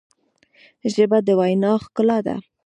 [0.93, 2.35] ژبه د وینا ښکلا ده.